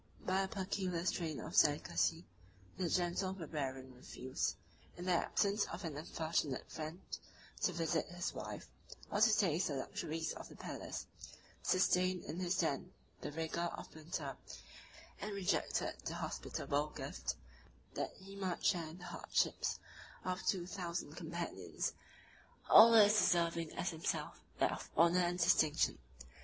[0.25, 2.25] By a peculiar strain of delicacy,
[2.75, 4.55] the Gentle Barbarian refused,
[4.97, 6.99] in the absence of an unfortunate friend,
[7.61, 8.65] to visit his wife,
[9.11, 11.05] or to taste the luxuries of the palace;
[11.61, 12.91] sustained in his tent
[13.21, 14.35] the rigor of the winter;
[15.21, 17.35] and rejected the hospitable gift,
[17.93, 19.77] that he might share the hardships
[20.25, 21.93] of two thousand companions,
[22.71, 25.99] all as deserving as himself of that honor and distinction.